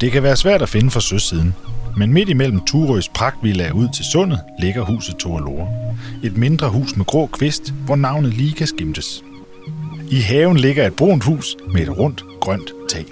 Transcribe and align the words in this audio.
Det 0.00 0.12
kan 0.12 0.22
være 0.22 0.36
svært 0.36 0.62
at 0.62 0.68
finde 0.68 0.90
fra 0.90 1.00
søsiden, 1.00 1.54
men 1.96 2.12
midt 2.12 2.28
imellem 2.28 2.60
Turøs 2.60 3.08
pragtvilla 3.08 3.70
ud 3.70 3.88
til 3.94 4.04
sundet 4.04 4.40
ligger 4.60 4.84
huset 4.84 5.16
Torlore. 5.16 5.68
Et 6.22 6.36
mindre 6.36 6.68
hus 6.68 6.96
med 6.96 7.04
grå 7.04 7.26
kvist, 7.26 7.72
hvor 7.86 7.96
navnet 7.96 8.34
lige 8.34 8.52
kan 8.52 8.66
skimtes. 8.66 9.22
I 10.10 10.20
haven 10.20 10.56
ligger 10.56 10.86
et 10.86 10.96
brunt 10.96 11.24
hus 11.24 11.56
med 11.72 11.80
et 11.80 11.98
rundt, 11.98 12.24
grønt 12.40 12.72
tag. 12.88 13.04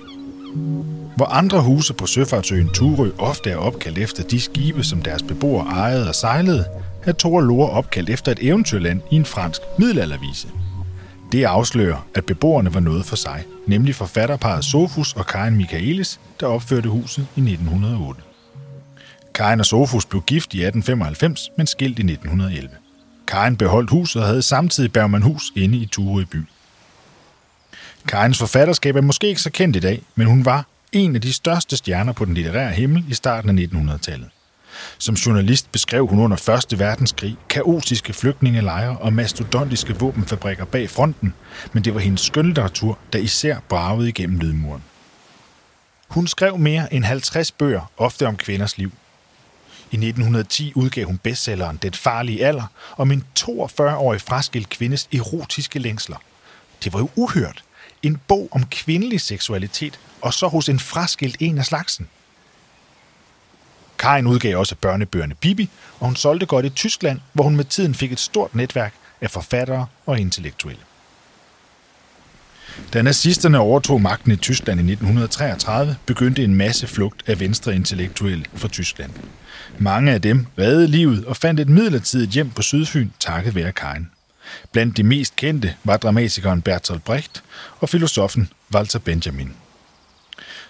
Hvor 1.16 1.26
andre 1.26 1.62
huse 1.62 1.94
på 1.94 2.06
søfartsøen 2.06 2.68
Turø 2.68 3.10
ofte 3.18 3.50
er 3.50 3.56
opkaldt 3.56 3.98
efter 3.98 4.22
de 4.22 4.40
skibe, 4.40 4.84
som 4.84 5.02
deres 5.02 5.22
beboere 5.22 5.66
ejede 5.66 6.08
og 6.08 6.14
sejlede, 6.14 6.64
er 7.04 7.12
Torlore 7.12 7.70
opkaldt 7.70 8.10
efter 8.10 8.32
et 8.32 8.38
eventyrland 8.42 9.00
i 9.10 9.16
en 9.16 9.24
fransk 9.24 9.60
middelaldervise. 9.78 10.48
Det 11.32 11.44
afslører, 11.44 12.06
at 12.14 12.24
beboerne 12.24 12.74
var 12.74 12.80
noget 12.80 13.04
for 13.04 13.16
sig, 13.16 13.44
nemlig 13.66 13.94
forfatterparet 13.94 14.64
Sofus 14.64 15.12
og 15.12 15.26
Karen 15.26 15.56
Michaelis, 15.56 16.20
der 16.40 16.46
opførte 16.46 16.88
huset 16.88 17.26
i 17.36 17.40
1908. 17.40 18.22
Karen 19.34 19.60
og 19.60 19.66
Sofus 19.66 20.06
blev 20.06 20.22
gift 20.22 20.54
i 20.54 20.58
1895, 20.64 21.50
men 21.56 21.66
skilt 21.66 21.98
i 21.98 22.02
1911. 22.02 22.68
Karen 23.26 23.56
beholdt 23.56 23.90
huset 23.90 24.22
og 24.22 24.28
havde 24.28 24.42
samtidig 24.42 24.92
Bergman 24.92 25.22
Hus 25.22 25.52
inde 25.56 25.78
i 25.78 25.86
Turø 25.86 26.24
by. 26.24 26.44
Karens 28.08 28.38
forfatterskab 28.38 28.96
er 28.96 29.00
måske 29.00 29.28
ikke 29.28 29.40
så 29.40 29.50
kendt 29.50 29.76
i 29.76 29.80
dag, 29.80 30.02
men 30.14 30.26
hun 30.26 30.44
var 30.44 30.66
en 30.92 31.14
af 31.14 31.20
de 31.20 31.32
største 31.32 31.76
stjerner 31.76 32.12
på 32.12 32.24
den 32.24 32.34
litterære 32.34 32.72
himmel 32.72 33.04
i 33.08 33.14
starten 33.14 33.58
af 33.58 33.62
1900-tallet. 33.62 34.28
Som 34.98 35.14
journalist 35.14 35.72
beskrev 35.72 36.06
hun 36.06 36.18
under 36.18 36.62
1. 36.72 36.78
verdenskrig 36.78 37.36
kaotiske 37.48 38.12
flygtningelejre 38.12 38.98
og 38.98 39.12
mastodontiske 39.12 39.98
våbenfabrikker 39.98 40.64
bag 40.64 40.90
fronten, 40.90 41.34
men 41.72 41.84
det 41.84 41.94
var 41.94 42.00
hendes 42.00 42.20
skønlitteratur, 42.20 42.98
der 43.12 43.18
især 43.18 43.56
bragede 43.68 44.08
igennem 44.08 44.38
lydmuren. 44.38 44.82
Hun 46.08 46.26
skrev 46.26 46.58
mere 46.58 46.94
end 46.94 47.04
50 47.04 47.52
bøger, 47.52 47.90
ofte 47.96 48.26
om 48.26 48.36
kvinders 48.36 48.78
liv. 48.78 48.92
I 49.90 49.96
1910 49.96 50.72
udgav 50.74 51.06
hun 51.06 51.18
bestselleren 51.18 51.78
Det 51.82 51.96
farlige 51.96 52.46
alder 52.46 52.66
om 52.96 53.12
en 53.12 53.24
42-årig 53.38 54.20
fraskilt 54.20 54.68
kvindes 54.68 55.08
erotiske 55.14 55.78
længsler. 55.78 56.16
Det 56.84 56.92
var 56.92 56.98
jo 56.98 57.10
uhørt. 57.16 57.64
En 58.02 58.20
bog 58.28 58.48
om 58.50 58.66
kvindelig 58.66 59.20
seksualitet, 59.20 60.00
og 60.20 60.34
så 60.34 60.48
hos 60.48 60.68
en 60.68 60.78
fraskilt 60.78 61.36
en 61.40 61.58
af 61.58 61.64
slagsen. 61.64 62.08
Karin 63.98 64.26
udgav 64.26 64.58
også 64.58 64.74
børnebøgerne 64.74 65.34
Bibi, 65.34 65.70
og 66.00 66.06
hun 66.06 66.16
solgte 66.16 66.46
godt 66.46 66.66
i 66.66 66.68
Tyskland, 66.68 67.20
hvor 67.32 67.44
hun 67.44 67.56
med 67.56 67.64
tiden 67.64 67.94
fik 67.94 68.12
et 68.12 68.20
stort 68.20 68.54
netværk 68.54 68.94
af 69.20 69.30
forfattere 69.30 69.86
og 70.06 70.18
intellektuelle. 70.18 70.80
Da 72.92 73.02
nazisterne 73.02 73.58
overtog 73.58 74.02
magten 74.02 74.32
i 74.32 74.36
Tyskland 74.36 74.80
i 74.80 74.92
1933, 74.92 75.96
begyndte 76.06 76.44
en 76.44 76.54
masse 76.54 76.86
flugt 76.86 77.22
af 77.26 77.40
venstre 77.40 77.74
intellektuelle 77.74 78.44
fra 78.54 78.68
Tyskland. 78.68 79.10
Mange 79.78 80.12
af 80.12 80.22
dem 80.22 80.46
reddede 80.58 80.86
livet 80.86 81.24
og 81.24 81.36
fandt 81.36 81.60
et 81.60 81.68
midlertidigt 81.68 82.30
hjem 82.30 82.50
på 82.50 82.62
Sydfyn 82.62 83.08
takket 83.20 83.54
være 83.54 83.72
Karin. 83.72 84.08
Blandt 84.72 84.96
de 84.96 85.02
mest 85.02 85.36
kendte 85.36 85.74
var 85.84 85.96
dramatikeren 85.96 86.62
Bertolt 86.62 87.04
Brecht 87.04 87.42
og 87.80 87.88
filosofen 87.88 88.50
Walter 88.74 88.98
Benjamin. 88.98 89.52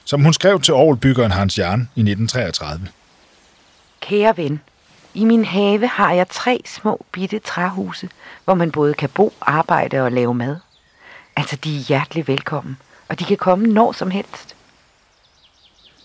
Som 0.05 0.23
hun 0.23 0.34
skrev 0.34 0.61
til 0.61 0.73
Aarhusbyggeren 0.73 1.33
Hans 1.33 1.59
Jern 1.59 1.81
i 1.81 2.01
1933. 2.01 2.89
Kære 4.09 4.37
ven, 4.37 4.61
i 5.14 5.25
min 5.25 5.45
have 5.45 5.89
har 5.89 6.12
jeg 6.12 6.28
tre 6.28 6.61
små 6.67 7.05
bitte 7.12 7.39
træhuse, 7.39 8.09
hvor 8.45 8.55
man 8.55 8.70
både 8.70 8.95
kan 8.95 9.09
bo, 9.09 9.33
arbejde 9.41 10.00
og 10.00 10.12
lave 10.12 10.34
mad. 10.34 10.56
Altså, 11.37 11.56
de 11.56 11.77
er 11.77 11.81
hjertelig 11.81 12.28
velkommen, 12.28 12.77
og 13.09 13.19
de 13.19 13.25
kan 13.25 13.37
komme 13.37 13.67
når 13.67 13.92
som 13.92 14.11
helst. 14.11 14.56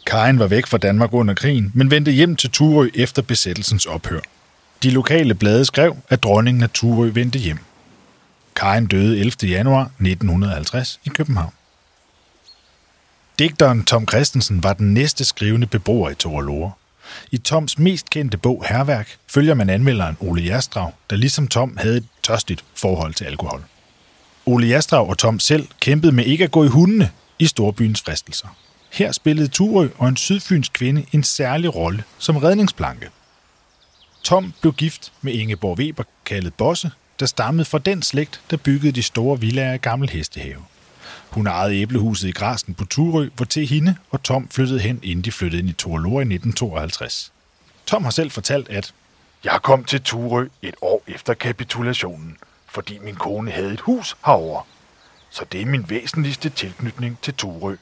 Karin 0.05 0.39
var 0.39 0.47
væk 0.47 0.65
fra 0.65 0.77
Danmark 0.77 1.13
under 1.13 1.33
krigen, 1.33 1.71
men 1.73 1.91
vendte 1.91 2.11
hjem 2.11 2.35
til 2.35 2.51
Turø 2.51 2.89
efter 2.95 3.21
besættelsens 3.21 3.85
ophør. 3.85 4.19
De 4.83 4.89
lokale 4.89 5.35
blade 5.35 5.65
skrev, 5.65 5.97
at 6.09 6.23
dronningen 6.23 6.63
af 6.63 6.69
Turø 6.69 7.09
vendte 7.13 7.39
hjem. 7.39 7.59
Karin 8.55 8.85
døde 8.85 9.19
11. 9.19 9.31
januar 9.43 9.81
1950 9.83 10.99
i 11.03 11.09
København. 11.09 11.53
Digteren 13.39 13.85
Tom 13.85 14.07
Christensen 14.07 14.63
var 14.63 14.73
den 14.73 14.93
næste 14.93 15.25
skrivende 15.25 15.67
beboer 15.67 16.09
i 16.09 16.15
Torelore. 16.15 16.71
I 17.31 17.37
Toms 17.37 17.79
mest 17.79 18.09
kendte 18.09 18.37
bog 18.37 18.65
Herværk 18.69 19.17
følger 19.27 19.53
man 19.53 19.69
anmelderen 19.69 20.17
Ole 20.19 20.41
Jastrav, 20.41 20.93
der 21.09 21.15
ligesom 21.15 21.47
Tom 21.47 21.77
havde 21.77 21.97
et 21.97 22.07
tørstigt 22.23 22.65
forhold 22.75 23.13
til 23.13 23.25
alkohol. 23.25 23.63
Ole 24.45 24.67
Jastrav 24.67 25.09
og 25.09 25.17
Tom 25.17 25.39
selv 25.39 25.67
kæmpede 25.79 26.11
med 26.11 26.25
ikke 26.25 26.43
at 26.43 26.51
gå 26.51 26.63
i 26.63 26.67
hundene 26.67 27.11
i 27.39 27.45
storbyens 27.45 28.01
fristelser. 28.01 28.47
Her 28.91 29.11
spillede 29.11 29.47
Turø 29.47 29.87
og 29.97 30.07
en 30.07 30.17
sydfynsk 30.17 30.73
kvinde 30.73 31.05
en 31.11 31.23
særlig 31.23 31.75
rolle 31.75 32.03
som 32.17 32.37
redningsplanke. 32.37 33.09
Tom 34.23 34.53
blev 34.61 34.73
gift 34.73 35.11
med 35.21 35.33
Ingeborg 35.33 35.77
Weber, 35.77 36.03
kaldet 36.25 36.53
Bosse, 36.53 36.91
der 37.19 37.25
stammede 37.25 37.65
fra 37.65 37.79
den 37.79 38.01
slægt, 38.01 38.41
der 38.51 38.57
byggede 38.57 38.91
de 38.91 39.03
store 39.03 39.39
villaer 39.39 39.73
i 39.73 39.77
Gammel 39.77 40.09
Hestehave. 40.09 40.63
Hun 41.33 41.47
ejede 41.47 41.75
æblehuset 41.81 42.27
i 42.27 42.31
Græsten 42.31 42.73
på 42.73 42.85
Turø, 42.85 43.29
hvor 43.35 43.45
til 43.45 43.67
hende 43.67 43.95
og 44.11 44.23
Tom 44.23 44.47
flyttede 44.49 44.79
hen, 44.79 44.99
inden 45.03 45.25
de 45.25 45.31
flyttede 45.31 45.61
ind 45.61 45.69
i 45.69 45.73
Torlore 45.73 46.21
i 46.21 46.33
1952. 46.33 47.33
Tom 47.85 48.03
har 48.03 48.11
selv 48.11 48.31
fortalt, 48.31 48.69
at 48.69 48.93
Jeg 49.43 49.59
kom 49.63 49.83
til 49.83 50.01
Turø 50.01 50.47
et 50.61 50.75
år 50.81 51.03
efter 51.07 51.33
kapitulationen, 51.33 52.37
fordi 52.67 52.99
min 52.99 53.15
kone 53.15 53.51
havde 53.51 53.73
et 53.73 53.81
hus 53.81 54.15
herover. 54.25 54.61
Så 55.29 55.45
det 55.51 55.61
er 55.61 55.65
min 55.65 55.89
væsentligste 55.89 56.49
tilknytning 56.49 57.19
til 57.21 57.33
Turø. 57.33 57.75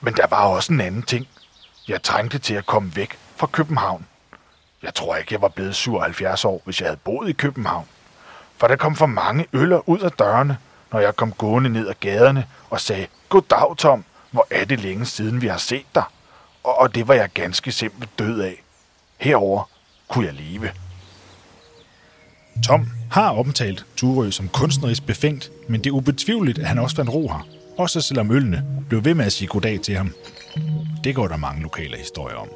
Men 0.00 0.14
der 0.14 0.26
var 0.30 0.44
også 0.44 0.72
en 0.72 0.80
anden 0.80 1.02
ting. 1.02 1.28
Jeg 1.88 2.02
trængte 2.02 2.38
til 2.38 2.54
at 2.54 2.66
komme 2.66 2.96
væk 2.96 3.18
fra 3.36 3.46
København. 3.46 4.06
Jeg 4.82 4.94
tror 4.94 5.16
ikke, 5.16 5.34
jeg 5.34 5.42
var 5.42 5.48
blevet 5.48 5.74
77 5.74 6.44
år, 6.44 6.62
hvis 6.64 6.80
jeg 6.80 6.88
havde 6.88 7.00
boet 7.04 7.28
i 7.28 7.32
København. 7.32 7.86
For 8.56 8.66
der 8.66 8.76
kom 8.76 8.96
for 8.96 9.06
mange 9.06 9.46
øller 9.52 9.88
ud 9.88 9.98
af 9.98 10.10
dørene, 10.12 10.58
når 10.96 11.00
jeg 11.00 11.16
kom 11.16 11.32
gående 11.32 11.70
ned 11.70 11.88
ad 11.88 11.94
gaderne 12.00 12.46
og 12.70 12.80
sagde, 12.80 13.06
Goddag, 13.28 13.76
Tom, 13.76 14.04
hvor 14.30 14.46
er 14.50 14.64
det 14.64 14.80
længe 14.80 15.06
siden, 15.06 15.42
vi 15.42 15.46
har 15.46 15.58
set 15.58 15.86
dig. 15.94 16.02
Og, 16.64 16.78
og 16.78 16.94
det 16.94 17.08
var 17.08 17.14
jeg 17.14 17.28
ganske 17.34 17.72
simpelt 17.72 18.18
død 18.18 18.40
af. 18.40 18.62
Herover 19.16 19.70
kunne 20.08 20.26
jeg 20.26 20.34
leve. 20.34 20.70
Tom 22.66 22.88
har 23.10 23.30
omtalt 23.30 23.86
Turø 23.96 24.30
som 24.30 24.48
kunstnerisk 24.48 25.06
befængt, 25.06 25.50
men 25.68 25.84
det 25.84 25.90
er 25.90 25.94
ubetvivligt, 25.94 26.58
at 26.58 26.66
han 26.66 26.78
også 26.78 26.96
fandt 26.96 27.10
ro 27.10 27.28
her. 27.28 27.46
Også 27.78 28.00
selvom 28.00 28.30
ølene 28.30 28.64
blev 28.88 29.04
ved 29.04 29.14
med 29.14 29.24
at 29.24 29.32
sige 29.32 29.48
goddag 29.48 29.80
til 29.80 29.96
ham. 29.96 30.12
Det 31.04 31.14
går 31.14 31.28
der 31.28 31.36
mange 31.36 31.62
lokale 31.62 31.96
historier 31.96 32.36
om. 32.36 32.48